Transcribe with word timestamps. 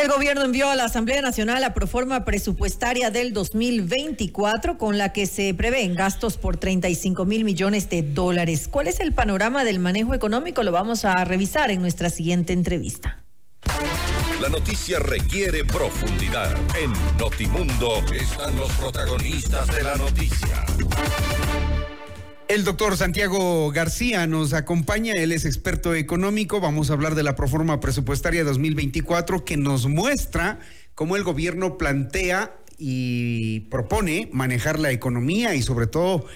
El 0.00 0.08
gobierno 0.08 0.44
envió 0.44 0.70
a 0.70 0.76
la 0.76 0.84
Asamblea 0.84 1.20
Nacional 1.20 1.60
la 1.60 1.74
proforma 1.74 2.24
presupuestaria 2.24 3.10
del 3.10 3.34
2024 3.34 4.78
con 4.78 4.96
la 4.96 5.12
que 5.12 5.26
se 5.26 5.52
prevén 5.52 5.94
gastos 5.94 6.38
por 6.38 6.56
35 6.56 7.26
mil 7.26 7.44
millones 7.44 7.90
de 7.90 8.00
dólares. 8.00 8.66
¿Cuál 8.66 8.86
es 8.86 8.98
el 9.00 9.12
panorama 9.12 9.62
del 9.62 9.78
manejo 9.78 10.14
económico? 10.14 10.62
Lo 10.62 10.72
vamos 10.72 11.04
a 11.04 11.22
revisar 11.26 11.70
en 11.70 11.82
nuestra 11.82 12.08
siguiente 12.08 12.54
entrevista. 12.54 13.22
La 14.40 14.48
noticia 14.48 15.00
requiere 15.00 15.66
profundidad. 15.66 16.56
En 16.82 16.92
Notimundo 17.18 17.98
están 18.14 18.56
los 18.56 18.72
protagonistas 18.72 19.66
de 19.66 19.82
la 19.82 19.96
noticia. 19.96 20.64
El 22.50 22.64
doctor 22.64 22.96
Santiago 22.96 23.70
García 23.70 24.26
nos 24.26 24.54
acompaña, 24.54 25.14
él 25.14 25.30
es 25.30 25.44
experto 25.44 25.94
económico, 25.94 26.60
vamos 26.60 26.90
a 26.90 26.94
hablar 26.94 27.14
de 27.14 27.22
la 27.22 27.36
proforma 27.36 27.78
presupuestaria 27.78 28.42
2024 28.42 29.44
que 29.44 29.56
nos 29.56 29.86
muestra 29.86 30.58
cómo 30.96 31.14
el 31.14 31.22
gobierno 31.22 31.78
plantea 31.78 32.56
y 32.76 33.60
propone 33.70 34.28
manejar 34.32 34.80
la 34.80 34.90
economía 34.90 35.54
y 35.54 35.62
sobre 35.62 35.86
todo 35.86 36.26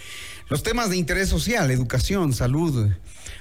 los 0.49 0.63
temas 0.63 0.89
de 0.89 0.99
interés 0.99 1.31
social, 1.31 1.69
educación, 1.73 2.33
salud, 2.33 2.93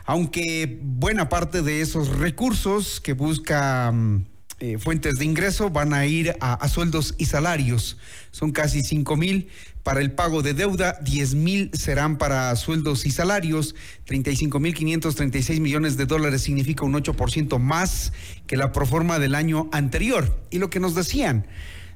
aunque 0.05 0.79
buena 0.81 1.29
parte 1.29 1.61
de 1.61 1.81
esos 1.81 2.17
recursos 2.17 2.99
que 2.99 3.13
busca 3.13 3.91
mm, 3.91 4.25
eh, 4.59 4.77
fuentes 4.77 5.15
de 5.15 5.25
ingreso 5.25 5.69
van 5.69 5.93
a 5.93 6.05
ir 6.05 6.37
a, 6.39 6.67
sueldos 6.69 7.15
y 7.17 7.25
salarios. 7.25 7.97
Son 8.31 8.53
casi 8.53 8.81
5 8.81 9.17
mil 9.17 9.49
para 9.83 9.99
el 9.99 10.11
pago 10.11 10.41
de 10.41 10.53
deuda, 10.53 10.97
10 11.01 11.35
mil 11.35 11.69
serán 11.73 12.17
para 12.17 12.55
sueldos 12.55 13.05
y 13.05 13.11
salarios, 13.11 13.75
35 14.05 14.59
mil 14.59 14.73
536 14.73 15.59
millones 15.59 15.97
de 15.97 16.05
dólares 16.05 16.41
significa 16.41 16.85
un 16.85 16.93
8% 16.93 17.59
más 17.59 18.13
que 18.47 18.55
la 18.55 18.71
proforma 18.71 19.19
del 19.19 19.35
año 19.35 19.69
anterior. 19.73 20.35
Y 20.49 20.59
lo 20.59 20.69
que 20.69 20.79
nos 20.79 20.95
decían, 20.95 21.45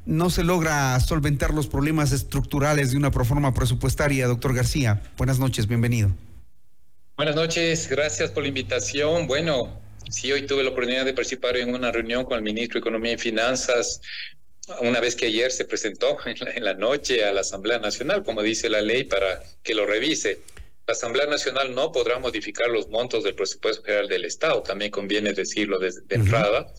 no 0.06 0.30
se 0.30 0.44
logra 0.44 1.00
solventar 1.00 1.54
los 1.54 1.68
problemas 1.68 2.12
estructurales 2.12 2.92
de 2.92 2.98
una 2.98 3.12
proforma 3.12 3.54
presupuestaria, 3.54 4.28
doctor 4.28 4.54
García. 4.54 5.02
Buenas 5.18 5.40
noches, 5.40 5.68
bienvenido. 5.68 6.12
Buenas 7.16 7.36
noches, 7.36 7.88
gracias 7.90 8.32
por 8.32 8.44
la 8.44 8.50
invitación. 8.50 9.28
Bueno, 9.28 9.80
Sí, 10.10 10.32
hoy 10.32 10.46
tuve 10.46 10.64
la 10.64 10.70
oportunidad 10.70 11.04
de 11.04 11.14
participar 11.14 11.58
en 11.58 11.74
una 11.74 11.92
reunión 11.92 12.24
con 12.24 12.38
el 12.38 12.44
ministro 12.44 12.76
de 12.76 12.80
Economía 12.80 13.14
y 13.14 13.18
Finanzas, 13.18 14.02
una 14.82 15.00
vez 15.00 15.16
que 15.16 15.28
ayer 15.28 15.52
se 15.52 15.66
presentó 15.66 16.18
en 16.26 16.64
la, 16.64 16.74
noche 16.74 17.24
a 17.26 17.34
la 17.34 17.42
Asamblea 17.42 17.80
Nacional, 17.80 18.24
como 18.24 18.42
dice 18.42 18.70
la 18.70 18.82
ley, 18.82 19.04
para 19.04 19.44
que 19.64 19.74
lo 19.74 19.86
revise. 19.86 20.40
La 20.86 20.94
Asamblea 20.94 21.26
Nacional 21.26 21.76
no 21.76 21.92
podrá 21.92 22.20
modificar 22.20 22.70
los 22.70 22.88
montos 22.88 23.24
del 23.24 23.36
presupuesto 23.36 23.84
general 23.84 24.08
del 24.08 24.26
Estado, 24.26 24.64
también 24.64 24.92
conviene 24.92 25.34
decirlo 25.34 25.80
de, 25.80 25.92
entrada, 26.10 26.74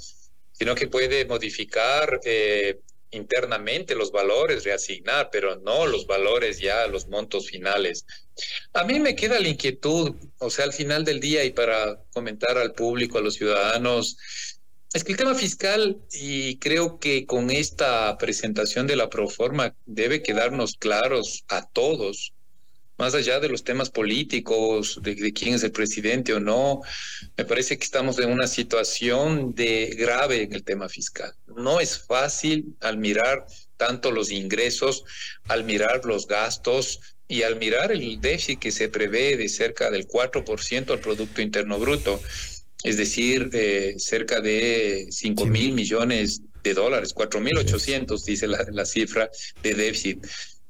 sino 0.52 0.74
que 0.74 0.88
puede 0.88 1.26
modificar 1.26 2.18
eh, 2.24 2.80
internamente 3.10 3.94
los 3.94 4.10
valores, 4.10 4.64
reasignar, 4.64 5.28
pero 5.30 5.56
no 5.56 5.86
los 5.86 6.06
valores 6.06 6.58
ya, 6.58 6.86
los 6.86 7.08
montos 7.08 7.48
finales. 7.48 8.06
A 8.72 8.84
mí 8.84 8.98
me 8.98 9.14
queda 9.14 9.40
la 9.40 9.48
inquietud, 9.48 10.14
o 10.38 10.50
sea, 10.50 10.64
al 10.64 10.72
final 10.72 11.04
del 11.04 11.20
día 11.20 11.44
y 11.44 11.50
para 11.50 12.02
comentar 12.12 12.56
al 12.56 12.72
público, 12.72 13.18
a 13.18 13.22
los 13.22 13.34
ciudadanos, 13.34 14.16
es 14.94 15.04
que 15.04 15.12
el 15.12 15.18
tema 15.18 15.34
fiscal, 15.34 15.98
y 16.12 16.56
creo 16.56 16.98
que 16.98 17.26
con 17.26 17.50
esta 17.50 18.16
presentación 18.16 18.86
de 18.86 18.96
la 18.96 19.10
proforma 19.10 19.74
debe 19.84 20.22
quedarnos 20.22 20.76
claros 20.78 21.44
a 21.48 21.68
todos, 21.68 22.32
más 22.96 23.14
allá 23.14 23.38
de 23.38 23.48
los 23.48 23.62
temas 23.62 23.90
políticos, 23.90 24.98
de, 25.02 25.32
quién 25.32 25.54
es 25.54 25.62
el 25.62 25.72
presidente 25.72 26.32
o 26.32 26.40
no, 26.40 26.80
me 27.36 27.44
parece 27.44 27.78
que 27.78 27.84
estamos 27.84 28.18
en 28.18 28.30
una 28.30 28.48
situación 28.48 29.54
de 29.54 29.94
grave 29.96 30.42
en 30.42 30.52
el 30.54 30.64
tema 30.64 30.88
fiscal. 30.88 31.32
No 31.46 31.80
es 31.80 31.98
fácil 31.98 32.74
al 32.80 32.98
mirar 32.98 33.46
tanto 33.76 34.10
los 34.10 34.32
ingresos, 34.32 35.04
al 35.44 35.64
mirar 35.64 36.04
los 36.06 36.26
gastos 36.26 36.98
y 37.28 37.42
al 37.42 37.56
mirar 37.56 37.92
el 37.92 38.20
déficit 38.20 38.58
que 38.58 38.72
se 38.72 38.88
prevé 38.88 39.36
de 39.36 39.48
cerca 39.48 39.90
del 39.90 40.08
4% 40.08 40.90
al 40.90 40.98
Producto 40.98 41.40
Interno 41.40 41.78
Bruto, 41.78 42.20
es 42.84 42.96
decir, 42.96 43.50
eh, 43.52 43.94
cerca 43.98 44.40
de 44.40 45.08
5 45.10 45.46
mil 45.46 45.72
millones 45.72 46.42
de 46.62 46.74
dólares, 46.74 47.12
4 47.12 47.40
mil 47.40 47.56
800 47.58 48.24
dice 48.24 48.46
la, 48.46 48.64
la 48.70 48.84
cifra 48.84 49.30
de 49.62 49.74
déficit. 49.74 50.26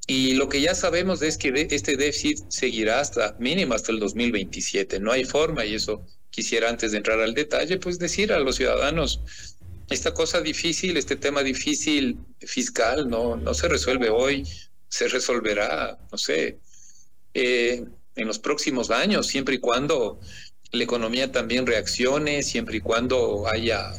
Y 0.06 0.34
lo 0.34 0.48
que 0.48 0.62
ya 0.62 0.74
sabemos 0.74 1.20
es 1.20 1.36
que 1.36 1.68
este 1.70 1.96
déficit 1.96 2.38
seguirá 2.48 3.00
hasta 3.00 3.36
mínimo 3.38 3.74
hasta 3.74 3.92
el 3.92 3.98
2027. 4.00 5.00
No 5.00 5.12
hay 5.12 5.24
forma, 5.24 5.66
y 5.66 5.74
eso 5.74 6.06
quisiera 6.30 6.70
antes 6.70 6.92
de 6.92 6.98
entrar 6.98 7.20
al 7.20 7.34
detalle, 7.34 7.78
pues 7.78 7.98
decir 7.98 8.32
a 8.32 8.40
los 8.40 8.56
ciudadanos, 8.56 9.20
esta 9.90 10.14
cosa 10.14 10.40
difícil, 10.40 10.96
este 10.96 11.16
tema 11.16 11.42
difícil 11.42 12.18
fiscal, 12.40 13.08
no, 13.08 13.36
no 13.36 13.54
se 13.54 13.68
resuelve 13.68 14.08
hoy, 14.10 14.46
se 14.88 15.08
resolverá, 15.08 15.98
no 16.10 16.18
sé, 16.18 16.58
eh, 17.34 17.84
en 18.16 18.26
los 18.26 18.38
próximos 18.38 18.90
años, 18.90 19.26
siempre 19.26 19.56
y 19.56 19.58
cuando 19.58 20.20
la 20.70 20.84
economía 20.84 21.32
también 21.32 21.66
reaccione, 21.66 22.42
siempre 22.42 22.78
y 22.78 22.80
cuando 22.80 23.46
haya 23.48 23.92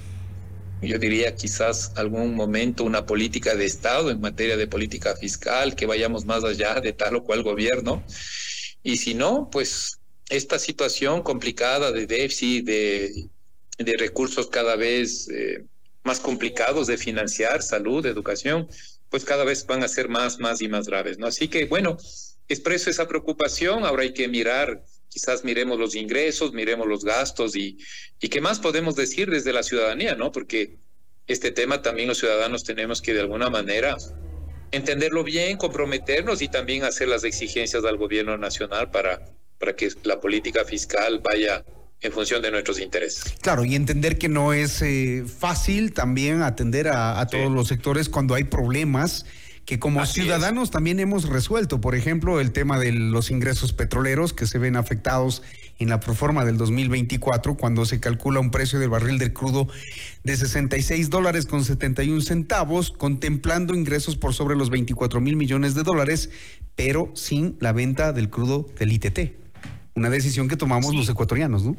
yo 0.81 0.97
diría 0.97 1.35
quizás 1.35 1.91
algún 1.95 2.35
momento 2.35 2.83
una 2.83 3.05
política 3.05 3.55
de 3.55 3.65
Estado 3.65 4.11
en 4.11 4.21
materia 4.21 4.55
de 4.55 4.67
política 4.67 5.15
fiscal, 5.15 5.75
que 5.75 5.85
vayamos 5.85 6.25
más 6.25 6.43
allá 6.43 6.79
de 6.79 6.93
tal 6.93 7.15
o 7.17 7.23
cual 7.23 7.43
gobierno. 7.43 8.03
Y 8.81 8.97
si 8.97 9.13
no, 9.13 9.49
pues 9.51 9.99
esta 10.29 10.57
situación 10.57 11.21
complicada 11.21 11.91
de 11.91 12.07
déficit, 12.07 12.65
de, 12.65 13.29
recursos 13.97 14.47
cada 14.47 14.75
vez 14.75 15.29
eh, 15.29 15.65
más 16.03 16.19
complicados 16.19 16.87
de 16.87 16.97
financiar, 16.97 17.61
salud, 17.61 18.05
educación, 18.05 18.67
pues 19.09 19.25
cada 19.25 19.43
vez 19.43 19.65
van 19.65 19.83
a 19.83 19.87
ser 19.87 20.07
más, 20.07 20.39
más 20.39 20.61
y 20.61 20.67
más 20.67 20.87
graves, 20.87 21.17
¿no? 21.17 21.27
Así 21.27 21.47
que, 21.47 21.65
bueno, 21.65 21.97
expreso 22.47 22.89
esa 22.89 23.07
preocupación, 23.07 23.85
ahora 23.85 24.03
hay 24.03 24.13
que 24.13 24.27
mirar 24.27 24.83
quizás 25.09 25.43
miremos 25.43 25.79
los 25.79 25.95
ingresos, 25.95 26.53
miremos 26.53 26.87
los 26.87 27.03
gastos 27.03 27.55
y, 27.55 27.77
y 28.21 28.29
qué 28.29 28.41
más 28.41 28.59
podemos 28.59 28.95
decir 28.95 29.29
desde 29.29 29.51
la 29.51 29.63
ciudadanía, 29.63 30.15
¿no? 30.15 30.31
Porque 30.31 30.77
este 31.27 31.51
tema 31.51 31.81
también 31.81 32.07
los 32.07 32.19
ciudadanos 32.19 32.63
tenemos 32.63 33.01
que 33.01 33.13
de 33.13 33.21
alguna 33.21 33.49
manera 33.49 33.97
entenderlo 34.71 35.23
bien, 35.23 35.57
comprometernos 35.57 36.41
y 36.41 36.47
también 36.47 36.83
hacer 36.83 37.07
las 37.07 37.23
exigencias 37.23 37.83
al 37.85 37.97
gobierno 37.97 38.37
nacional 38.37 38.91
para, 38.91 39.25
para 39.57 39.75
que 39.75 39.89
la 40.03 40.19
política 40.19 40.63
fiscal 40.63 41.19
vaya 41.19 41.63
en 42.01 42.11
función 42.11 42.41
de 42.41 42.51
nuestros 42.51 42.79
intereses. 42.79 43.35
Claro, 43.41 43.65
y 43.65 43.75
entender 43.75 44.17
que 44.17 44.29
no 44.29 44.53
es 44.53 44.81
eh, 44.81 45.25
fácil 45.25 45.93
también 45.93 46.41
atender 46.43 46.87
a, 46.87 47.25
todos 47.27 47.51
los 47.51 47.67
sectores 47.67 48.09
cuando 48.09 48.35
hay 48.35 48.45
problemas 48.45 49.25
que 49.69 49.77
como 49.77 50.03
ciudadanos 50.07 50.71
también 50.71 50.99
hemos 50.99 51.29
resuelto, 51.29 51.79
por 51.79 51.93
ejemplo, 51.93 52.39
el 52.39 52.53
tema 52.53 52.79
de 52.79 52.91
los 52.91 53.29
ingresos 53.29 53.71
petroleros 53.71 54.33
que 54.33 54.47
se 54.47 54.57
ven 54.57 54.75
afectados 54.75 55.43
en 55.77 55.89
la 55.89 55.99
proforma 55.99 56.43
del 56.43 56.57
2024 56.57 57.55
cuando 57.55 57.85
se 57.85 57.99
calcula 57.99 58.39
un 58.39 58.49
precio 58.49 58.79
del 58.79 58.89
barril 58.89 59.19
del 59.19 59.31
crudo 59.31 59.67
de 60.23 60.35
66 60.35 61.11
dólares 61.11 61.45
con 61.45 61.63
71 61.63 62.21
centavos, 62.21 62.89
contemplando 62.89 63.75
ingresos 63.75 64.17
por 64.17 64.33
sobre 64.33 64.55
los 64.55 64.71
24 64.71 65.21
mil 65.21 65.35
millones 65.35 65.75
de 65.75 65.83
dólares, 65.83 66.31
pero 66.75 67.11
sin 67.13 67.55
la 67.59 67.71
venta 67.71 68.11
del 68.11 68.31
crudo 68.31 68.65
del 68.79 68.91
ITT. 68.91 69.35
Una 69.93 70.09
decisión 70.09 70.47
que 70.47 70.57
tomamos 70.57 70.95
los 70.95 71.07
ecuatorianos, 71.09 71.63
¿no? 71.63 71.77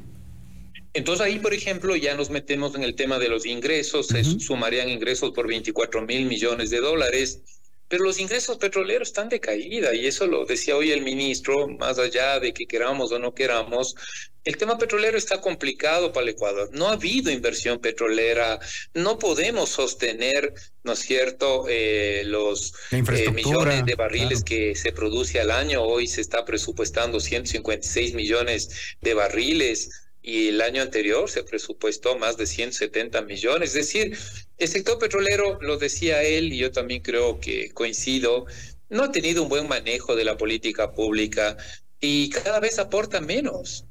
Entonces 0.94 1.26
ahí, 1.26 1.40
por 1.40 1.54
ejemplo, 1.54 1.96
ya 1.96 2.14
nos 2.14 2.30
metemos 2.30 2.76
en 2.76 2.84
el 2.84 2.94
tema 2.94 3.18
de 3.18 3.28
los 3.28 3.46
ingresos, 3.46 4.06
se 4.06 4.22
sumarían 4.22 4.88
ingresos 4.88 5.32
por 5.32 5.48
24 5.48 6.02
mil 6.02 6.26
millones 6.26 6.70
de 6.70 6.78
dólares 6.78 7.42
pero 7.90 8.04
los 8.04 8.20
ingresos 8.20 8.56
petroleros 8.56 9.08
están 9.08 9.28
de 9.28 9.40
caída 9.40 9.92
y 9.92 10.06
eso 10.06 10.28
lo 10.28 10.46
decía 10.46 10.76
hoy 10.76 10.92
el 10.92 11.02
ministro, 11.02 11.66
más 11.66 11.98
allá 11.98 12.38
de 12.38 12.54
que 12.54 12.64
queramos 12.64 13.10
o 13.10 13.18
no 13.18 13.34
queramos, 13.34 13.96
el 14.44 14.56
tema 14.56 14.78
petrolero 14.78 15.18
está 15.18 15.40
complicado 15.40 16.12
para 16.12 16.22
el 16.22 16.30
Ecuador. 16.30 16.70
No 16.72 16.86
ha 16.86 16.92
habido 16.92 17.32
inversión 17.32 17.80
petrolera, 17.80 18.60
no 18.94 19.18
podemos 19.18 19.70
sostener, 19.70 20.54
¿no 20.84 20.92
es 20.92 21.00
cierto?, 21.00 21.64
eh, 21.68 22.22
los 22.26 22.74
eh, 22.92 23.30
millones 23.32 23.84
de 23.84 23.96
barriles 23.96 24.44
que 24.44 24.76
se 24.76 24.92
produce 24.92 25.40
al 25.40 25.50
año. 25.50 25.82
Hoy 25.82 26.06
se 26.06 26.20
está 26.20 26.44
presupuestando 26.44 27.18
156 27.18 28.14
millones 28.14 28.96
de 29.00 29.14
barriles 29.14 30.09
y 30.22 30.48
el 30.48 30.60
año 30.60 30.82
anterior 30.82 31.30
se 31.30 31.44
presupuestó 31.44 32.18
más 32.18 32.36
de 32.36 32.46
170 32.46 33.22
millones. 33.22 33.70
Es 33.70 33.74
decir, 33.74 34.16
el 34.58 34.68
sector 34.68 34.98
petrolero, 34.98 35.58
lo 35.60 35.78
decía 35.78 36.22
él, 36.22 36.52
y 36.52 36.58
yo 36.58 36.70
también 36.70 37.02
creo 37.02 37.40
que 37.40 37.70
coincido, 37.72 38.46
no 38.88 39.04
ha 39.04 39.12
tenido 39.12 39.42
un 39.42 39.48
buen 39.48 39.68
manejo 39.68 40.16
de 40.16 40.24
la 40.24 40.36
política 40.36 40.92
pública 40.92 41.56
y 42.00 42.30
cada 42.30 42.60
vez 42.60 42.78
aporta 42.78 43.20
menos. 43.20 43.84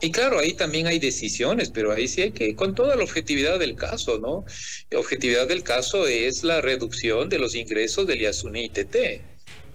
Y 0.00 0.12
claro, 0.12 0.38
ahí 0.38 0.52
también 0.52 0.86
hay 0.86 0.98
decisiones, 0.98 1.70
pero 1.70 1.92
ahí 1.92 2.08
sí 2.08 2.22
hay 2.22 2.30
que, 2.32 2.54
con 2.54 2.74
toda 2.74 2.94
la 2.94 3.04
objetividad 3.04 3.58
del 3.58 3.74
caso, 3.74 4.18
¿no? 4.18 4.44
La 4.90 4.98
objetividad 4.98 5.48
del 5.48 5.62
caso 5.62 6.06
es 6.06 6.44
la 6.44 6.60
reducción 6.60 7.28
de 7.28 7.38
los 7.38 7.54
ingresos 7.54 8.06
del 8.06 8.20
Yasuní 8.20 8.64
ITT. 8.66 8.96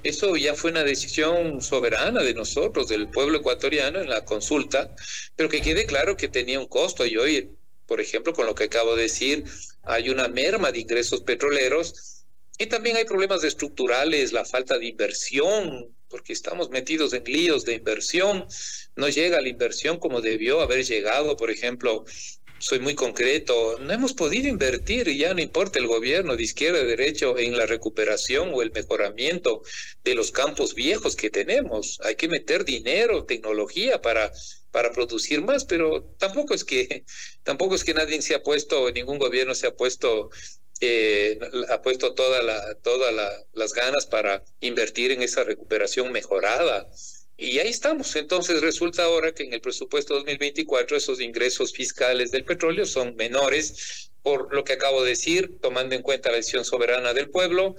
Eso 0.04 0.38
ya 0.38 0.56
fue 0.56 0.72
una 0.72 0.84
decisión 0.84 1.62
soberana 1.62 2.24
de 2.24 2.34
nosotros, 2.34 2.88
del 2.88 3.10
pueblo 3.10 3.40
ecuatoriano, 3.40 4.00
en 4.00 4.10
la 4.10 4.24
consulta, 4.24 4.96
pero 5.36 5.50
que 5.50 5.62
quede 5.62 5.86
claro 5.86 6.16
que 6.16 6.30
tenía 6.30 6.60
un 6.60 6.68
costo. 6.68 7.06
Y 7.06 7.18
hoy, 7.18 7.52
por 7.86 8.00
ejemplo, 8.00 8.34
con 8.34 8.46
lo 8.46 8.56
que 8.56 8.66
acabo 8.66 8.96
de 8.96 9.04
decir, 9.04 9.44
hay 9.84 10.10
una 10.10 10.28
merma 10.28 10.72
de 10.72 10.80
ingresos 10.80 11.22
petroleros 11.22 12.24
y 12.58 12.68
también 12.68 12.98
hay 12.98 13.06
problemas 13.06 13.44
estructurales, 13.44 14.32
la 14.32 14.46
falta 14.46 14.78
de 14.78 14.88
inversión, 14.88 15.96
porque 16.10 16.34
estamos 16.34 16.70
metidos 16.70 17.14
en 17.14 17.24
líos 17.24 17.66
de 17.66 17.76
inversión, 17.76 18.46
no 18.96 19.10
llega 19.10 19.42
la 19.42 19.48
inversión 19.48 19.98
como 19.98 20.22
debió 20.22 20.62
haber 20.62 20.84
llegado, 20.84 21.38
por 21.38 21.52
ejemplo, 21.52 22.04
soy 22.60 22.80
muy 22.80 22.96
concreto, 22.96 23.78
no 23.80 23.94
hemos 23.94 24.14
podido 24.14 24.48
invertir, 24.48 25.10
ya 25.16 25.34
no 25.34 25.42
importa 25.42 25.80
el 25.80 25.88
gobierno 25.88 26.36
de 26.36 26.44
izquierda 26.44 26.80
de 26.80 26.86
derecha, 26.86 27.28
en 27.38 27.58
la 27.58 27.66
recuperación 27.66 28.52
o 28.54 28.62
el 28.62 28.72
mejoramiento 28.72 29.62
de 30.04 30.16
los 30.16 30.32
campos 30.32 30.76
viejos 30.76 31.16
que 31.16 31.30
tenemos. 31.30 32.00
Hay 32.04 32.16
que 32.16 32.28
meter 32.28 32.66
dinero, 32.66 33.26
tecnología 33.26 34.02
para, 34.02 34.32
para 34.72 34.92
producir 34.92 35.42
más, 35.42 35.66
pero 35.66 36.04
tampoco 36.18 36.54
es 36.54 36.64
que, 36.64 37.06
tampoco 37.44 37.76
es 37.76 37.84
que 37.84 37.94
nadie 37.94 38.22
se 38.22 38.36
ha 38.36 38.44
puesto, 38.44 38.92
ningún 38.92 39.18
gobierno 39.18 39.56
se 39.56 39.68
ha 39.68 39.76
puesto 39.76 40.30
eh, 40.82 41.38
ha 41.70 41.82
puesto 41.82 42.14
todas 42.14 42.44
la, 42.44 42.76
toda 42.76 43.12
las 43.54 43.74
ganas 43.74 44.06
para 44.06 44.44
invertir 44.62 45.12
en 45.12 45.22
esa 45.22 45.44
recuperación 45.44 46.12
mejorada. 46.12 46.90
Y 47.42 47.58
ahí 47.60 47.70
estamos. 47.70 48.18
Entonces 48.18 48.62
resulta 48.62 49.04
ahora 49.04 49.34
que 49.34 49.44
en 49.44 49.54
el 49.54 49.62
presupuesto 49.62 50.14
2024 50.16 50.98
esos 50.98 51.22
ingresos 51.22 51.72
fiscales 51.72 52.32
del 52.32 52.44
petróleo 52.44 52.86
son 52.86 53.16
menores 53.16 54.12
por 54.22 54.54
lo 54.54 54.66
que 54.66 54.74
acabo 54.74 55.04
de 55.04 55.12
decir, 55.12 55.58
tomando 55.62 55.96
en 55.96 56.02
cuenta 56.02 56.32
la 56.32 56.36
decisión 56.36 56.66
soberana 56.66 57.14
del 57.14 57.30
pueblo. 57.30 57.76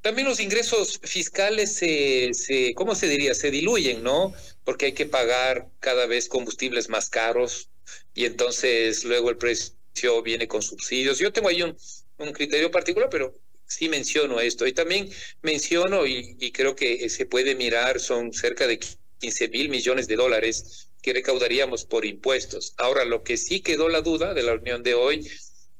También 0.00 0.26
los 0.26 0.40
ingresos 0.40 0.98
fiscales 1.04 1.72
se, 1.72 2.34
se, 2.34 2.74
¿cómo 2.74 2.96
se 2.96 3.06
diría? 3.06 3.32
Se 3.34 3.52
diluyen, 3.52 4.02
¿no? 4.02 4.34
Porque 4.64 4.86
hay 4.86 4.92
que 4.92 5.06
pagar 5.06 5.68
cada 5.78 6.06
vez 6.06 6.28
combustibles 6.28 6.88
más 6.88 7.08
caros 7.08 7.70
y 8.12 8.24
entonces 8.24 9.04
luego 9.04 9.30
el 9.30 9.36
precio 9.36 10.22
viene 10.24 10.48
con 10.48 10.62
subsidios. 10.62 11.20
Yo 11.20 11.32
tengo 11.32 11.48
ahí 11.48 11.62
un, 11.62 11.76
un 12.18 12.32
criterio 12.32 12.72
particular, 12.72 13.08
pero 13.08 13.38
sí 13.70 13.88
menciono 13.88 14.40
esto. 14.40 14.66
Y 14.66 14.72
también 14.72 15.08
menciono, 15.42 16.06
y, 16.06 16.50
creo 16.52 16.74
que 16.74 17.08
se 17.08 17.24
puede 17.24 17.54
mirar, 17.54 18.00
son 18.00 18.32
cerca 18.32 18.66
de 18.66 18.80
15 19.18 19.48
mil 19.48 19.68
millones 19.68 20.08
de 20.08 20.16
dólares 20.16 20.88
que 21.00 21.12
recaudaríamos 21.12 21.84
por 21.84 22.04
impuestos. 22.04 22.74
Ahora, 22.76 23.04
lo 23.04 23.22
que 23.22 23.36
sí 23.36 23.60
quedó 23.60 23.88
la 23.88 24.02
duda 24.02 24.34
de 24.34 24.42
la 24.42 24.52
reunión 24.52 24.82
de 24.82 24.94
hoy 24.94 25.30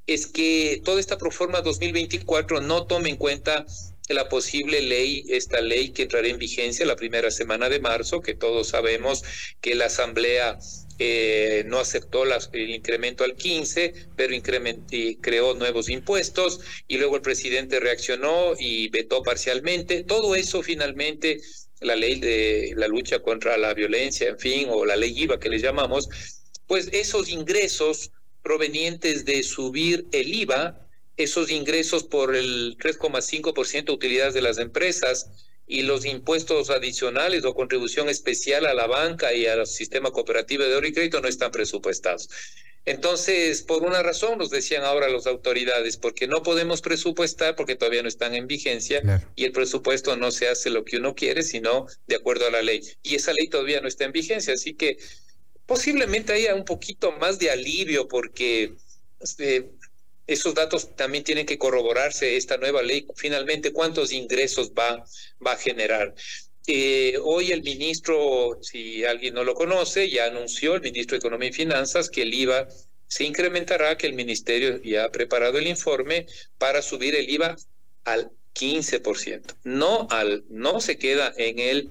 es 0.07 0.25
que 0.25 0.81
toda 0.83 0.99
esta 0.99 1.17
proforma 1.17 1.61
2024 1.61 2.61
no 2.61 2.87
tome 2.87 3.09
en 3.09 3.17
cuenta 3.17 3.65
la 4.09 4.29
posible 4.29 4.81
ley, 4.81 5.23
esta 5.29 5.61
ley 5.61 5.89
que 5.89 6.03
entrará 6.03 6.27
en 6.27 6.37
vigencia 6.37 6.85
la 6.85 6.95
primera 6.95 7.31
semana 7.31 7.69
de 7.69 7.79
marzo, 7.79 8.21
que 8.21 8.33
todos 8.33 8.69
sabemos 8.69 9.23
que 9.61 9.75
la 9.75 9.85
Asamblea 9.85 10.59
eh, 10.99 11.63
no 11.65 11.79
aceptó 11.79 12.25
el 12.25 12.69
incremento 12.69 13.23
al 13.23 13.35
15, 13.35 13.93
pero 14.15 14.35
creó 15.19 15.55
nuevos 15.55 15.89
impuestos 15.89 16.59
y 16.87 16.97
luego 16.97 17.15
el 17.15 17.23
presidente 17.23 17.79
reaccionó 17.79 18.53
y 18.59 18.89
vetó 18.89 19.23
parcialmente. 19.23 20.03
Todo 20.03 20.35
eso 20.35 20.61
finalmente, 20.61 21.41
la 21.79 21.95
ley 21.95 22.19
de 22.19 22.73
la 22.75 22.87
lucha 22.87 23.19
contra 23.19 23.57
la 23.57 23.73
violencia, 23.73 24.29
en 24.29 24.37
fin, 24.37 24.67
o 24.69 24.85
la 24.85 24.95
ley 24.95 25.13
IVA 25.23 25.39
que 25.39 25.49
le 25.49 25.57
llamamos, 25.57 26.07
pues 26.67 26.89
esos 26.91 27.29
ingresos 27.29 28.11
provenientes 28.43 29.25
de 29.25 29.41
subir 29.41 30.05
el 30.11 30.33
IVA, 30.33 30.87
esos 31.17 31.51
ingresos 31.51 32.03
por 32.03 32.35
el 32.35 32.77
3,5% 32.77 33.85
de 33.85 33.91
utilidades 33.91 34.33
de 34.33 34.41
las 34.41 34.57
empresas, 34.57 35.29
y 35.71 35.83
los 35.83 36.05
impuestos 36.05 36.69
adicionales 36.69 37.45
o 37.45 37.55
contribución 37.55 38.09
especial 38.09 38.65
a 38.65 38.73
la 38.73 38.87
banca 38.87 39.33
y 39.33 39.45
al 39.45 39.65
sistema 39.65 40.11
cooperativo 40.11 40.65
de 40.65 40.75
oro 40.75 40.85
y 40.85 40.91
crédito 40.91 41.21
no 41.21 41.29
están 41.29 41.49
presupuestados. 41.49 42.29
Entonces, 42.83 43.61
por 43.61 43.83
una 43.83 44.03
razón, 44.03 44.37
nos 44.37 44.49
decían 44.49 44.83
ahora 44.83 45.07
las 45.07 45.27
autoridades, 45.27 45.95
porque 45.95 46.27
no 46.27 46.43
podemos 46.43 46.81
presupuestar 46.81 47.55
porque 47.55 47.77
todavía 47.77 48.01
no 48.01 48.09
están 48.09 48.35
en 48.35 48.47
vigencia 48.47 49.01
y 49.35 49.45
el 49.45 49.53
presupuesto 49.53 50.17
no 50.17 50.31
se 50.31 50.49
hace 50.49 50.69
lo 50.71 50.83
que 50.83 50.97
uno 50.97 51.15
quiere, 51.15 51.41
sino 51.41 51.85
de 52.05 52.17
acuerdo 52.17 52.47
a 52.47 52.51
la 52.51 52.61
ley. 52.61 52.81
Y 53.01 53.15
esa 53.15 53.31
ley 53.31 53.47
todavía 53.47 53.79
no 53.79 53.87
está 53.87 54.03
en 54.03 54.11
vigencia, 54.11 54.55
así 54.55 54.73
que 54.73 54.97
posiblemente 55.67 56.33
haya 56.33 56.53
un 56.53 56.65
poquito 56.65 57.13
más 57.13 57.39
de 57.39 57.49
alivio 57.49 58.09
porque 58.09 58.73
este, 59.21 59.69
esos 60.33 60.53
datos 60.53 60.95
también 60.95 61.23
tienen 61.23 61.45
que 61.45 61.57
corroborarse 61.57 62.37
esta 62.37 62.57
nueva 62.57 62.81
ley. 62.81 63.07
Finalmente, 63.15 63.71
¿cuántos 63.71 64.11
ingresos 64.11 64.71
va, 64.71 65.03
va 65.45 65.53
a 65.53 65.57
generar? 65.57 66.13
Eh, 66.67 67.17
hoy 67.23 67.51
el 67.51 67.63
ministro, 67.63 68.59
si 68.61 69.03
alguien 69.03 69.33
no 69.33 69.43
lo 69.43 69.55
conoce, 69.55 70.09
ya 70.09 70.25
anunció 70.25 70.75
el 70.75 70.81
ministro 70.81 71.15
de 71.15 71.19
Economía 71.19 71.49
y 71.49 71.53
Finanzas 71.53 72.09
que 72.09 72.21
el 72.21 72.33
IVA 72.33 72.67
se 73.07 73.23
incrementará, 73.25 73.97
que 73.97 74.07
el 74.07 74.13
ministerio 74.13 74.81
ya 74.81 75.05
ha 75.05 75.11
preparado 75.11 75.57
el 75.57 75.67
informe 75.67 76.27
para 76.57 76.81
subir 76.81 77.15
el 77.15 77.29
IVA 77.29 77.55
al 78.05 78.31
15%. 78.53 79.55
No 79.63 80.07
al 80.09 80.43
no 80.49 80.79
se 80.81 80.97
queda 80.97 81.33
en 81.37 81.59
el 81.59 81.89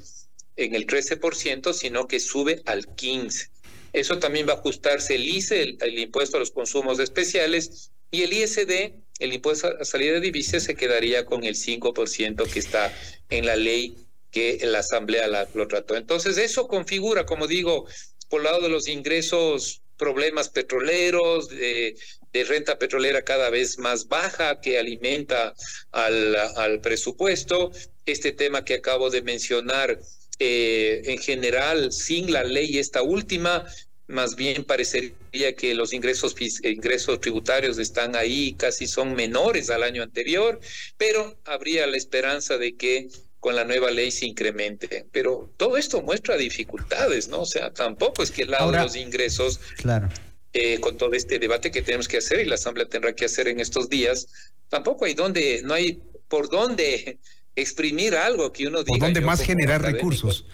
en 0.57 0.75
el 0.75 0.87
13%, 0.87 1.73
sino 1.73 2.07
que 2.07 2.21
sube 2.21 2.63
al 2.67 2.87
15. 2.95 3.51
Eso 3.93 4.19
también 4.19 4.47
va 4.47 4.53
a 4.53 4.57
ajustarse 4.57 5.15
el 5.15 5.27
ICE, 5.27 5.77
el 5.81 5.99
impuesto 5.99 6.37
a 6.37 6.41
los 6.41 6.51
consumos 6.51 6.99
especiales, 7.01 7.91
y 8.11 8.23
el 8.23 8.33
ISD, 8.33 8.93
el 9.19 9.33
impuesto 9.33 9.69
a 9.81 9.85
salida 9.85 10.15
de 10.15 10.21
divisas, 10.21 10.63
se 10.63 10.75
quedaría 10.75 11.27
con 11.27 11.45
el 11.45 11.55
5% 11.55 12.51
que 12.51 12.59
está 12.59 12.93
en 13.29 13.47
la 13.47 13.57
ley 13.57 13.97
que 14.31 14.59
la 14.63 14.81
Asamblea 14.81 15.27
lo 15.55 15.69
trató. 15.69 15.97
Entonces, 15.97 16.39
eso 16.39 16.69
configura, 16.69 17.27
como 17.27 17.47
digo, 17.47 17.87
por 18.29 18.43
lado 18.43 18.61
de 18.61 18.69
los 18.69 18.89
ingresos, 18.89 19.83
problemas 19.97 20.49
petroleros, 20.49 21.49
de, 21.49 21.95
renta 22.33 22.79
petrolera 22.79 23.23
cada 23.23 23.51
vez 23.51 23.79
más 23.79 24.07
baja 24.07 24.61
que 24.61 24.79
alimenta 24.79 25.53
al, 25.91 26.37
al 26.37 26.81
presupuesto. 26.81 27.73
Este 28.07 28.33
tema 28.33 28.65
que 28.65 28.75
acabo 28.75 29.11
de 29.11 29.23
mencionar, 29.23 30.01
eh, 30.39 31.03
en 31.05 31.19
general, 31.19 31.93
sin 31.93 32.33
la 32.33 32.45
ley 32.45 32.79
esta 32.79 33.03
última, 33.03 33.67
más 34.11 34.37
bien 34.37 34.65
parecería 34.65 35.55
que 35.57 35.75
los 35.75 35.93
ingresos, 35.93 36.35
ingresos 36.63 37.21
tributarios 37.21 37.79
están 37.79 38.17
ahí, 38.17 38.55
casi 38.55 38.87
son 38.87 39.15
menores 39.15 39.71
al 39.71 39.83
año 39.83 40.03
anterior, 40.03 40.61
pero 40.99 41.39
habría 41.45 41.87
la 41.87 41.97
esperanza 41.97 42.59
de 42.59 42.77
que 42.77 43.09
con 43.39 43.57
la 43.57 43.65
nueva 43.65 43.91
ley 43.91 44.11
se 44.11 44.27
incremente. 44.27 45.07
Pero 45.13 45.53
todo 45.57 45.77
esto 45.77 46.03
muestra 46.03 46.37
dificultades, 46.37 47.29
¿no? 47.29 47.41
O 47.41 47.47
sea, 47.47 47.73
tampoco 47.73 48.23
es 48.23 48.31
que 48.31 48.43
el 48.43 48.51
lado 48.51 48.71
de 48.71 48.79
los 48.79 48.97
ingresos, 48.97 49.61
claro. 49.77 50.09
Eh, 50.53 50.81
con 50.81 50.97
todo 50.97 51.13
este 51.13 51.39
debate 51.39 51.71
que 51.71 51.81
tenemos 51.81 52.09
que 52.09 52.17
hacer 52.17 52.41
y 52.41 52.45
la 52.45 52.57
Asamblea 52.57 52.89
tendrá 52.89 53.15
que 53.15 53.25
hacer 53.25 53.47
en 53.47 53.61
estos 53.61 53.89
días, 53.89 54.27
tampoco 54.69 55.05
hay 55.05 55.15
donde, 55.15 55.63
no 55.63 55.75
hay 55.75 56.03
por 56.29 56.51
dónde 56.51 57.21
exprimir 57.55 58.17
algo 58.17 58.53
que 58.53 58.67
uno 58.67 58.83
diga. 58.83 58.99
Por 58.99 59.07
dónde 59.07 59.21
más 59.21 59.43
generar 59.43 59.81
recursos. 59.81 60.45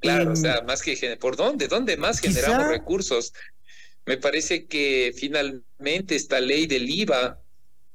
Claro, 0.00 0.32
o 0.32 0.36
sea, 0.36 0.62
más 0.62 0.82
que 0.82 1.16
por 1.18 1.36
dónde, 1.36 1.68
dónde 1.68 1.96
más 1.96 2.20
generamos 2.20 2.68
recursos. 2.68 3.32
Me 4.04 4.18
parece 4.18 4.66
que 4.66 5.12
finalmente 5.16 6.14
esta 6.14 6.40
ley 6.40 6.66
del 6.66 6.88
IVA, 6.88 7.40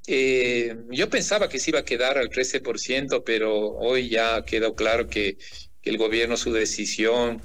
eh, 0.08 0.75
yo 0.89 1.10
pensaba 1.10 1.48
que 1.48 1.60
se 1.60 1.72
iba 1.72 1.79
a 1.79 1.86
quedar 1.86 2.17
al 2.17 2.29
13%, 2.29 3.24
pero 3.24 3.72
hoy 3.77 4.10
ya 4.10 4.43
quedó 4.43 4.75
claro 4.75 5.08
que, 5.08 5.38
el 5.84 5.98
gobierno, 5.98 6.38
su 6.38 6.53
decisión 6.53 7.41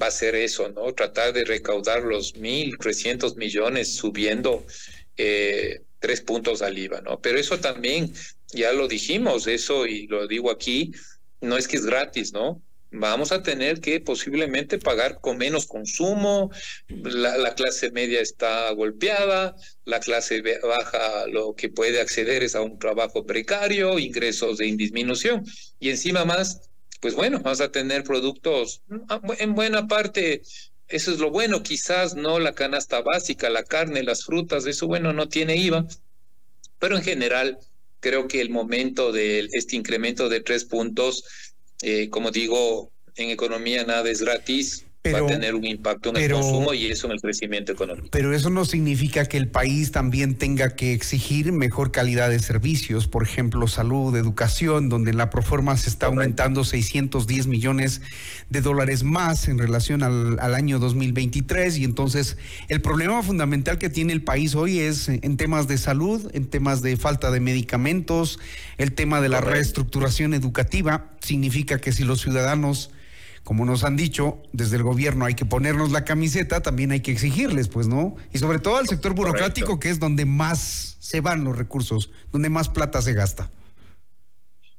va 0.00 0.06
a 0.06 0.12
ser 0.12 0.36
eso, 0.36 0.68
¿no? 0.68 0.92
Tratar 0.94 1.32
de 1.32 1.44
recaudar 1.44 2.04
los 2.04 2.36
1.300 2.36 3.34
millones 3.36 3.96
subiendo 3.96 4.64
eh, 5.16 5.82
tres 5.98 6.20
puntos 6.20 6.62
al 6.62 6.78
IVA, 6.78 7.00
¿no? 7.00 7.20
Pero 7.20 7.38
eso 7.38 7.58
también, 7.58 8.12
ya 8.52 8.72
lo 8.72 8.86
dijimos, 8.86 9.48
eso 9.48 9.86
y 9.86 10.06
lo 10.06 10.28
digo 10.28 10.50
aquí, 10.50 10.92
no 11.40 11.56
es 11.56 11.66
que 11.66 11.76
es 11.76 11.84
gratis, 11.84 12.32
¿no? 12.32 12.62
Vamos 12.92 13.32
a 13.32 13.42
tener 13.42 13.80
que 13.80 14.00
posiblemente 14.00 14.78
pagar 14.78 15.20
con 15.20 15.38
menos 15.38 15.66
consumo, 15.66 16.50
la, 16.88 17.54
clase 17.54 17.90
media 17.90 18.20
está 18.20 18.70
golpeada, 18.72 19.56
la 19.84 20.00
clase 20.00 20.42
baja 20.62 21.26
lo 21.26 21.54
que 21.54 21.70
puede 21.70 22.00
acceder 22.00 22.42
es 22.42 22.54
a 22.54 22.60
un 22.60 22.78
trabajo 22.78 23.24
precario, 23.24 23.98
ingresos 23.98 24.58
de 24.58 24.66
disminución 24.76 25.44
y 25.80 25.90
encima 25.90 26.24
más, 26.24 26.70
pues 27.00 27.14
bueno, 27.14 27.40
vamos 27.40 27.60
a 27.60 27.72
tener 27.72 28.04
productos 28.04 28.82
ah, 29.08 29.20
en 29.38 29.54
buena 29.54 29.88
parte. 29.88 30.42
Eso 30.88 31.10
es 31.10 31.18
lo 31.18 31.30
bueno, 31.30 31.62
quizás 31.62 32.14
no 32.14 32.38
la 32.38 32.52
canasta 32.52 33.00
básica, 33.00 33.48
la 33.48 33.62
carne, 33.62 34.02
las 34.02 34.24
frutas, 34.24 34.66
eso 34.66 34.86
bueno, 34.86 35.14
no 35.14 35.28
tiene 35.28 35.56
IVA, 35.56 35.86
pero 36.78 36.96
en 36.96 37.02
general 37.02 37.58
creo 38.00 38.28
que 38.28 38.42
el 38.42 38.50
momento 38.50 39.12
de 39.12 39.48
este 39.52 39.76
incremento 39.76 40.28
de 40.28 40.40
tres 40.40 40.64
puntos 40.64 41.51
eh, 41.82 42.08
como 42.10 42.30
digo, 42.30 42.92
en 43.16 43.30
economía 43.30 43.84
nada 43.84 44.08
es 44.10 44.22
gratis. 44.22 44.86
Va 45.10 45.18
a 45.18 45.26
tener 45.26 45.54
un 45.54 45.64
impacto 45.64 46.10
en 46.10 46.16
el 46.16 46.32
consumo 46.32 46.74
y 46.74 46.86
eso 46.86 47.06
en 47.06 47.12
el 47.12 47.20
crecimiento 47.20 47.72
económico. 47.72 48.08
Pero 48.10 48.32
eso 48.32 48.50
no 48.50 48.64
significa 48.64 49.24
que 49.26 49.36
el 49.36 49.48
país 49.48 49.90
también 49.90 50.36
tenga 50.36 50.76
que 50.76 50.92
exigir 50.92 51.50
mejor 51.52 51.90
calidad 51.90 52.30
de 52.30 52.38
servicios, 52.38 53.08
por 53.08 53.22
ejemplo, 53.22 53.66
salud, 53.66 54.16
educación, 54.16 54.88
donde 54.88 55.10
en 55.10 55.16
la 55.16 55.30
proforma 55.30 55.76
se 55.76 55.90
está 55.90 56.06
aumentando 56.06 56.64
610 56.64 57.46
millones 57.46 58.00
de 58.50 58.60
dólares 58.60 59.02
más 59.02 59.48
en 59.48 59.58
relación 59.58 60.02
al, 60.02 60.38
al 60.38 60.54
año 60.54 60.78
2023 60.78 61.78
y 61.78 61.84
entonces 61.84 62.36
el 62.68 62.80
problema 62.80 63.22
fundamental 63.22 63.78
que 63.78 63.90
tiene 63.90 64.12
el 64.12 64.22
país 64.22 64.54
hoy 64.54 64.78
es 64.78 65.08
en 65.08 65.36
temas 65.36 65.66
de 65.66 65.78
salud, 65.78 66.30
en 66.32 66.46
temas 66.46 66.82
de 66.82 66.96
falta 66.96 67.30
de 67.30 67.40
medicamentos, 67.40 68.38
el 68.78 68.92
tema 68.92 69.20
de 69.20 69.28
la 69.28 69.40
reestructuración 69.40 70.34
educativa, 70.34 71.10
significa 71.20 71.78
que 71.78 71.92
si 71.92 72.04
los 72.04 72.20
ciudadanos 72.20 72.90
como 73.44 73.64
nos 73.64 73.84
han 73.84 73.96
dicho 73.96 74.42
desde 74.52 74.76
el 74.76 74.82
gobierno, 74.82 75.24
hay 75.24 75.34
que 75.34 75.44
ponernos 75.44 75.90
la 75.90 76.04
camiseta, 76.04 76.60
también 76.60 76.92
hay 76.92 77.00
que 77.00 77.12
exigirles, 77.12 77.68
pues, 77.68 77.88
¿no? 77.88 78.16
Y 78.32 78.38
sobre 78.38 78.58
todo 78.58 78.76
al 78.76 78.88
sector 78.88 79.14
burocrático, 79.14 79.80
que 79.80 79.90
es 79.90 79.98
donde 79.98 80.24
más 80.24 80.96
se 81.00 81.20
van 81.20 81.44
los 81.44 81.56
recursos, 81.56 82.10
donde 82.30 82.48
más 82.48 82.68
plata 82.68 83.02
se 83.02 83.14
gasta. 83.14 83.50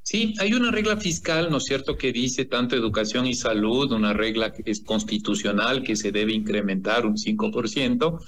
Sí, 0.04 0.34
hay 0.40 0.54
una 0.54 0.70
regla 0.70 0.98
fiscal, 0.98 1.50
¿no 1.50 1.58
es 1.58 1.64
cierto?, 1.64 1.98
que 1.98 2.12
dice 2.12 2.44
tanto 2.46 2.76
educación 2.76 3.26
y 3.26 3.36
salud, 3.36 3.92
una 3.94 4.14
regla 4.14 4.52
que 4.52 4.64
es 4.70 4.82
constitucional 4.82 5.82
que 5.84 5.96
se 5.96 6.12
debe 6.12 6.34
incrementar 6.34 7.06
un 7.06 7.16
5%. 7.16 8.20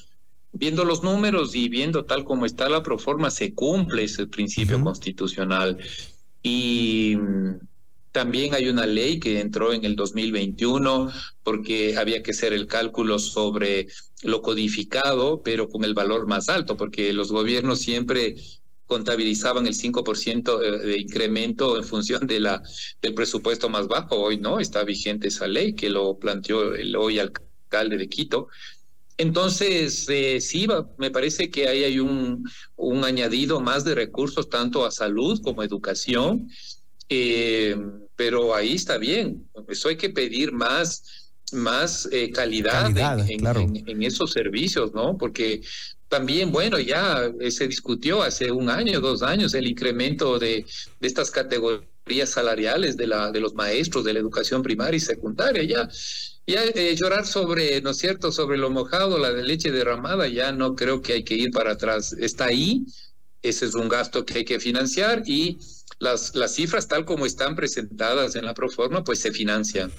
Viendo 0.54 0.86
los 0.86 1.04
números 1.04 1.54
y 1.54 1.68
viendo 1.68 2.06
tal 2.06 2.24
como 2.24 2.46
está 2.46 2.70
la 2.70 2.82
proforma, 2.82 3.30
se 3.30 3.54
cumple 3.54 4.06
ese 4.06 4.26
principio 4.26 4.82
constitucional. 4.82 5.78
Y 6.42 7.18
también 8.16 8.54
hay 8.54 8.70
una 8.70 8.86
ley 8.86 9.20
que 9.20 9.42
entró 9.42 9.74
en 9.74 9.84
el 9.84 9.98
2021 9.98 11.12
porque 11.44 11.98
había 11.98 12.24
que 12.24 12.32
hacer 12.32 12.54
el 12.54 12.66
cálculo 12.66 13.20
sobre 13.20 13.88
lo 14.24 14.42
codificado, 14.42 15.44
pero 15.44 15.68
con 15.68 15.84
el 15.84 15.94
valor 15.94 16.26
más 16.26 16.48
alto, 16.48 16.78
porque 16.78 17.12
los 17.12 17.30
gobiernos 17.34 17.82
siempre 17.82 18.38
contabilizaban 18.86 19.68
el 19.68 19.74
5% 19.74 20.62
eh, 20.64 20.88
de 20.88 20.98
incremento 20.98 21.76
en 21.76 21.84
función 21.84 22.26
de 22.26 22.40
la, 22.40 22.64
del 23.02 23.14
presupuesto 23.14 23.68
más 23.68 23.90
bajo. 23.90 24.16
Hoy 24.16 24.38
no, 24.38 24.62
está 24.62 24.86
vigente 24.86 25.28
esa 25.28 25.48
ley 25.48 25.76
que 25.76 25.90
lo 25.90 26.18
planteó 26.18 26.74
el 26.74 26.96
hoy 26.96 27.20
alcalde 27.20 27.98
de 27.98 28.08
Quito. 28.08 28.48
Entonces, 29.18 30.08
eh, 30.08 30.40
sí, 30.40 30.68
me 30.98 31.12
parece 31.12 31.50
que 31.50 31.68
ahí 31.68 31.84
hay 31.84 32.00
un, 32.00 32.50
un 32.78 33.04
añadido 33.04 33.60
más 33.60 33.84
de 33.84 33.94
recursos 33.94 34.50
tanto 34.50 34.86
a 34.86 34.92
salud 34.92 35.42
como 35.44 35.64
educación. 35.64 36.48
Eh, 37.10 37.76
pero 38.16 38.56
ahí 38.56 38.76
está 38.76 38.98
bien. 38.98 39.48
Eso 39.68 39.90
hay 39.90 39.98
que 39.98 40.10
pedir 40.10 40.52
más, 40.52 41.32
más 41.52 42.08
eh, 42.12 42.32
calidad, 42.32 42.92
en, 43.30 44.04
esos 44.04 44.32
servicios, 44.32 44.94
¿no? 44.94 45.18
Porque 45.18 45.62
también, 46.08 46.52
bueno, 46.52 46.80
ya 46.80 47.32
eh, 47.40 47.52
se 47.52 47.68
discutió 47.68 48.22
hace 48.24 48.52
un 48.52 48.70
año, 48.70 49.02
dos 49.02 49.24
años, 49.24 49.54
el 49.54 49.68
incremento 49.68 50.40
de, 50.40 50.66
de 51.00 51.08
estas 51.08 51.32
categorías 51.32 52.30
salariales 52.30 52.96
de, 52.98 53.08
la, 53.08 53.32
de 53.32 53.40
los 53.40 53.54
maestros 53.56 54.04
de 54.04 54.14
la 54.14 54.20
educación 54.20 54.62
primaria 54.62 54.98
y 54.98 55.02
secundaria. 55.02 55.64
Ya, 55.64 55.90
ya 56.48 56.64
eh, 56.64 56.96
llorar 56.96 57.26
sobre, 57.26 57.82
¿no 57.82 57.90
es 57.90 57.98
cierto?, 57.98 58.32
sobre 58.32 58.58
lo 58.58 58.70
mojado, 58.70 59.18
la 59.18 59.32
de 59.32 59.44
leche 59.44 59.72
derramada, 59.72 60.28
ya 60.28 60.52
no 60.52 60.76
creo 60.76 61.02
que 61.02 61.14
hay 61.14 61.24
que 61.24 61.36
ir 61.36 61.52
para 61.52 61.72
atrás. 61.72 62.14
Está 62.14 62.46
ahí, 62.46 62.86
ese 63.42 63.66
es 63.66 63.76
un 63.76 63.90
gasto 63.90 64.26
que 64.26 64.40
hay 64.40 64.46
que 64.46 64.60
financiar 64.60 65.24
y 65.26 65.58
las, 66.00 66.36
las 66.36 66.54
cifras 66.56 66.88
tal 66.88 67.06
como 67.06 67.26
están 67.26 67.56
presentadas 67.56 68.36
en 68.36 68.46
la 68.46 68.54
proforma, 68.54 69.04
pues 69.04 69.20
se 69.20 69.32
financian. 69.32 69.92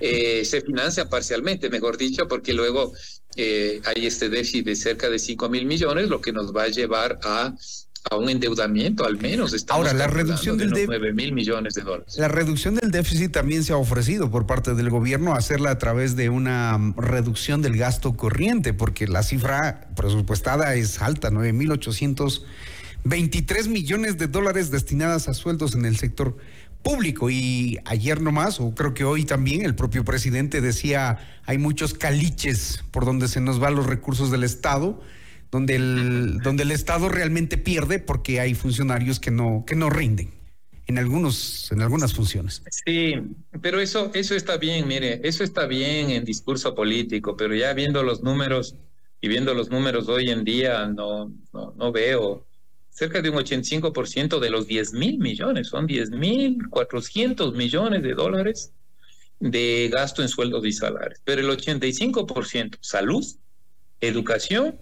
Eh, 0.00 0.44
se 0.44 0.60
financia 0.60 1.08
parcialmente, 1.08 1.70
mejor 1.70 1.96
dicho, 1.96 2.26
porque 2.28 2.52
luego 2.52 2.92
eh, 3.36 3.80
hay 3.84 4.06
este 4.06 4.28
déficit 4.28 4.66
de 4.66 4.76
cerca 4.76 5.08
de 5.08 5.18
5 5.18 5.48
mil 5.48 5.66
millones, 5.66 6.08
lo 6.08 6.20
que 6.20 6.32
nos 6.32 6.54
va 6.54 6.64
a 6.64 6.68
llevar 6.68 7.18
a 7.22 7.54
a 8.10 8.16
un 8.16 8.28
endeudamiento 8.28 9.06
al 9.06 9.16
menos. 9.16 9.52
Estamos 9.54 9.86
Ahora, 9.86 9.96
la 9.96 10.06
reducción 10.06 10.58
del 10.58 10.70
déficit. 10.70 10.88
9 10.88 11.12
mil 11.12 11.32
millones 11.32 11.74
de 11.74 11.82
dólares. 11.82 12.16
La 12.18 12.28
reducción 12.28 12.74
del 12.74 12.90
déficit 12.90 13.32
también 13.32 13.64
se 13.64 13.72
ha 13.72 13.76
ofrecido 13.76 14.30
por 14.30 14.46
parte 14.46 14.74
del 14.74 14.90
gobierno 14.90 15.34
hacerla 15.34 15.70
a 15.70 15.78
través 15.78 16.14
de 16.14 16.28
una 16.28 16.78
reducción 16.96 17.62
del 17.62 17.76
gasto 17.76 18.14
corriente, 18.14 18.74
porque 18.74 19.06
la 19.06 19.22
cifra 19.22 19.88
presupuestada 19.96 20.74
es 20.74 21.00
alta, 21.00 21.30
9 21.30 21.52
mil 21.52 21.72
800 21.72 22.44
23 23.04 23.68
millones 23.68 24.18
de 24.18 24.26
dólares 24.26 24.70
destinadas 24.70 25.28
a 25.28 25.34
sueldos 25.34 25.74
en 25.74 25.84
el 25.84 25.96
sector 25.96 26.36
público. 26.82 27.30
Y 27.30 27.78
ayer 27.84 28.20
nomás, 28.20 28.60
o 28.60 28.74
creo 28.74 28.94
que 28.94 29.04
hoy 29.04 29.24
también, 29.24 29.64
el 29.64 29.74
propio 29.74 30.04
presidente 30.04 30.60
decía, 30.60 31.18
hay 31.44 31.58
muchos 31.58 31.94
caliches 31.94 32.84
por 32.90 33.04
donde 33.04 33.28
se 33.28 33.40
nos 33.40 33.58
van 33.58 33.74
los 33.74 33.86
recursos 33.86 34.30
del 34.30 34.44
Estado, 34.44 35.00
donde 35.50 35.76
el, 35.76 36.38
donde 36.42 36.62
el 36.62 36.70
Estado 36.70 37.08
realmente 37.08 37.58
pierde 37.58 37.98
porque 37.98 38.40
hay 38.40 38.54
funcionarios 38.54 39.20
que 39.20 39.30
no, 39.30 39.64
que 39.66 39.76
no 39.76 39.90
rinden 39.90 40.30
en 40.86 40.98
algunos, 40.98 41.70
en 41.72 41.82
algunas 41.82 42.14
funciones. 42.14 42.62
Sí, 42.70 43.14
pero 43.62 43.80
eso, 43.80 44.10
eso 44.14 44.34
está 44.34 44.56
bien, 44.58 44.86
mire, 44.86 45.20
eso 45.24 45.44
está 45.44 45.66
bien 45.66 46.10
en 46.10 46.24
discurso 46.24 46.74
político, 46.74 47.36
pero 47.36 47.54
ya 47.54 47.72
viendo 47.72 48.02
los 48.02 48.22
números 48.22 48.76
y 49.20 49.28
viendo 49.28 49.54
los 49.54 49.70
números 49.70 50.08
hoy 50.08 50.30
en 50.30 50.44
día, 50.44 50.86
no, 50.86 51.32
no, 51.52 51.72
no 51.76 51.92
veo 51.92 52.44
cerca 52.94 53.20
de 53.20 53.28
un 53.28 53.36
85% 53.36 54.38
de 54.38 54.50
los 54.50 54.66
10 54.66 54.94
mil 54.94 55.18
millones, 55.18 55.68
son 55.68 55.86
10 55.86 56.12
mil 56.12 56.58
400 56.70 57.54
millones 57.54 58.02
de 58.02 58.14
dólares 58.14 58.72
de 59.40 59.90
gasto 59.92 60.22
en 60.22 60.28
sueldos 60.28 60.64
y 60.64 60.72
salarios, 60.72 61.20
pero 61.24 61.40
el 61.40 61.48
85% 61.50 62.78
salud, 62.80 63.26
educación, 64.00 64.78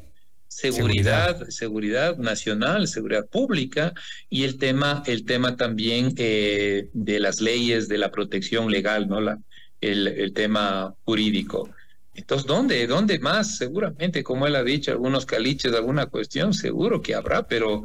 seguridad, 0.47 1.49
seguridad, 1.49 2.19
nacional, 2.19 2.87
seguridad 2.87 3.27
pública 3.27 3.95
y 4.29 4.45
el 4.45 4.59
tema, 4.59 5.03
el 5.07 5.25
tema 5.25 5.57
también 5.57 6.13
eh, 6.19 6.91
de 6.93 7.19
las 7.19 7.41
leyes 7.41 7.89
de 7.89 7.97
la 7.97 8.11
protección 8.11 8.71
legal, 8.71 9.09
¿no? 9.09 9.23
La, 9.23 9.39
el, 9.81 10.07
el 10.07 10.35
tema 10.35 10.95
jurídico. 11.05 11.71
Entonces, 12.15 12.47
¿dónde? 12.47 12.87
¿Dónde 12.87 13.19
más? 13.19 13.57
Seguramente, 13.57 14.23
como 14.23 14.47
él 14.47 14.57
ha 14.57 14.63
dicho, 14.63 14.91
algunos 14.91 15.25
caliches, 15.25 15.73
alguna 15.73 16.07
cuestión, 16.07 16.53
seguro 16.53 17.01
que 17.01 17.15
habrá, 17.15 17.47
pero, 17.47 17.83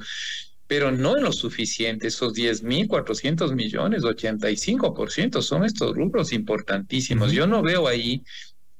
pero 0.68 0.92
no 0.92 1.18
en 1.18 1.24
lo 1.24 1.32
suficiente. 1.32 2.08
Esos 2.08 2.34
10.400 2.34 3.54
millones, 3.56 4.04
85% 4.04 5.42
son 5.42 5.64
estos 5.64 5.96
rubros 5.96 6.34
importantísimos. 6.34 7.32
Yo 7.32 7.48
no 7.48 7.62
veo 7.62 7.88
ahí 7.88 8.24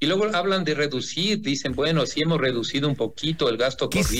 y 0.00 0.06
luego 0.06 0.26
hablan 0.32 0.64
de 0.64 0.74
reducir, 0.74 1.40
dicen, 1.40 1.72
bueno, 1.72 2.06
si 2.06 2.22
hemos 2.22 2.38
reducido 2.38 2.88
un 2.88 2.94
poquito 2.94 3.48
el 3.48 3.56
gasto 3.56 3.90
corriente. 3.90 4.16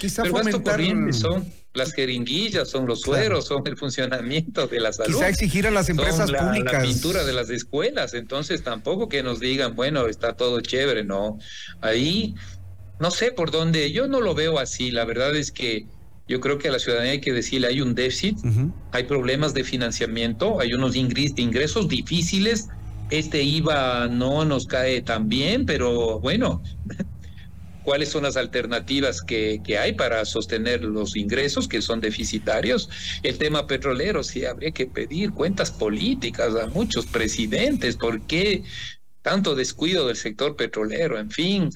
Quizá 0.00 0.24
el 0.24 0.32
gasto 0.32 0.62
corriente 0.62 1.12
son 1.14 1.50
las 1.72 1.94
jeringuillas, 1.94 2.68
son 2.68 2.86
los 2.86 3.00
sueros, 3.00 3.46
son 3.46 3.66
el 3.66 3.76
funcionamiento 3.76 4.66
de 4.66 4.80
la 4.80 4.92
salud. 4.92 5.14
Quizá 5.14 5.28
exigir 5.28 5.66
a 5.66 5.70
las 5.70 5.88
empresas 5.88 6.30
públicas. 6.30 6.72
La 6.72 6.82
pintura 6.82 7.24
de 7.24 7.32
las 7.32 7.48
escuelas, 7.48 8.12
entonces 8.12 8.62
tampoco 8.62 9.08
que 9.08 9.22
nos 9.22 9.40
digan, 9.40 9.74
bueno, 9.74 10.06
está 10.08 10.34
todo 10.34 10.60
chévere, 10.60 11.04
no. 11.04 11.38
Ahí, 11.80 12.34
no 13.00 13.10
sé 13.10 13.32
por 13.32 13.50
dónde, 13.50 13.90
yo 13.92 14.08
no 14.08 14.20
lo 14.20 14.34
veo 14.34 14.58
así, 14.58 14.90
la 14.90 15.06
verdad 15.06 15.34
es 15.36 15.52
que 15.52 15.86
yo 16.26 16.40
creo 16.40 16.58
que 16.58 16.68
a 16.68 16.72
la 16.72 16.78
ciudadanía 16.78 17.12
hay 17.12 17.20
que 17.22 17.32
decirle, 17.32 17.68
hay 17.68 17.80
un 17.80 17.94
déficit, 17.94 18.36
hay 18.92 19.04
problemas 19.04 19.54
de 19.54 19.64
financiamiento, 19.64 20.60
hay 20.60 20.74
unos 20.74 20.94
ingresos 20.96 21.88
difíciles 21.88 22.68
este 23.10 23.42
IVA 23.42 24.08
no 24.08 24.44
nos 24.44 24.66
cae 24.66 25.02
tan 25.02 25.28
bien, 25.28 25.64
pero 25.66 26.20
bueno, 26.20 26.62
¿cuáles 27.82 28.10
son 28.10 28.24
las 28.24 28.36
alternativas 28.36 29.22
que, 29.22 29.60
que, 29.64 29.78
hay 29.78 29.94
para 29.94 30.24
sostener 30.24 30.84
los 30.84 31.16
ingresos 31.16 31.68
que 31.68 31.80
son 31.80 32.00
deficitarios? 32.00 32.88
El 33.22 33.38
tema 33.38 33.66
petrolero, 33.66 34.22
sí, 34.22 34.44
habría 34.44 34.72
que 34.72 34.86
pedir 34.86 35.32
cuentas 35.32 35.70
políticas 35.70 36.54
a 36.54 36.66
muchos 36.66 37.06
presidentes, 37.06 37.96
¿por 37.96 38.26
qué 38.26 38.62
tanto 39.22 39.54
descuido 39.54 40.06
del 40.06 40.16
sector 40.16 40.56
petrolero? 40.56 41.18
En 41.18 41.30
fin, 41.30 41.70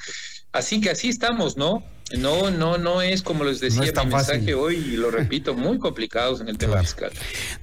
así 0.53 0.81
que 0.81 0.91
así 0.91 1.09
estamos, 1.09 1.57
¿no? 1.57 1.83
No, 2.19 2.50
no, 2.50 2.78
no 2.78 3.02
es 3.02 3.23
como 3.23 3.45
les 3.45 3.61
decía 3.61 3.92
mi 4.04 4.11
mensaje 4.11 4.54
hoy, 4.54 4.76
y 4.76 4.97
lo 4.97 5.11
repito, 5.11 5.54
muy 5.54 5.78
complicados 5.78 6.40
en 6.40 6.49
el 6.49 6.59
tema 6.59 6.81
fiscal. 6.81 7.12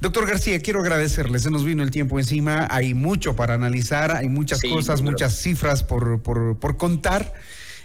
Doctor 0.01 0.27
García, 0.27 0.60
quiero 0.62 0.82
agradecerle, 0.82 1.39
se 1.39 1.51
nos 1.51 1.63
vino 1.63 1.84
el 1.84 1.91
tiempo 1.91 2.20
encima, 2.20 2.68
hay 2.70 2.94
mucho 2.94 3.36
para 3.36 3.53
analizar, 3.53 4.12
hay 4.12 4.29
muchas 4.29 4.62
cosas, 4.62 5.01
muchas 5.01 5.36
cifras 5.36 5.84
por, 5.84 6.22
por, 6.22 6.58
por 6.60 6.77
contar. 6.77 7.34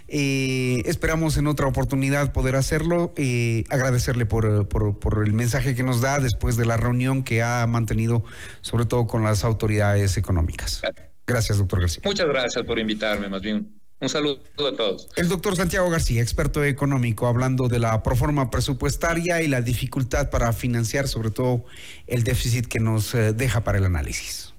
Eh, 0.07 0.83
esperamos 0.85 1.35
en 1.37 1.47
otra 1.47 1.65
oportunidad 1.67 2.31
poder 2.31 2.55
hacerlo. 2.55 3.13
Eh, 3.17 3.63
agradecerle 3.69 4.25
por, 4.25 4.67
por, 4.67 4.99
por, 4.99 5.25
el 5.25 5.33
mensaje 5.33 5.75
que 5.75 5.83
nos 5.83 6.01
da 6.01 6.19
después 6.19 6.57
de 6.57 6.65
la 6.65 6.77
reunión 6.77 7.23
que 7.23 7.41
ha 7.41 7.65
mantenido, 7.67 8.23
sobre 8.61 8.85
todo 8.85 9.07
con 9.07 9.23
las 9.23 9.43
autoridades 9.43 10.17
económicas. 10.17 10.81
Gracias, 11.25 11.57
doctor 11.57 11.81
García. 11.81 12.01
Muchas 12.05 12.27
gracias 12.27 12.63
por 12.65 12.77
invitarme, 12.77 13.29
más 13.29 13.41
bien. 13.41 13.81
Un 14.01 14.09
saludo 14.09 14.39
a 14.59 14.75
todos. 14.75 15.07
El 15.15 15.29
doctor 15.29 15.55
Santiago 15.55 15.89
García, 15.89 16.21
experto 16.21 16.63
económico, 16.63 17.27
hablando 17.27 17.69
de 17.69 17.79
la 17.79 18.03
proforma 18.03 18.49
presupuestaria 18.49 19.41
y 19.41 19.47
la 19.47 19.61
dificultad 19.61 20.29
para 20.29 20.51
financiar, 20.51 21.07
sobre 21.07 21.31
todo, 21.31 21.63
el 22.05 22.23
déficit 22.23 22.67
que 22.67 22.79
nos 22.79 23.15
eh, 23.15 23.33
deja 23.33 23.63
para 23.63 23.77
el 23.77 23.85
análisis. 23.85 24.53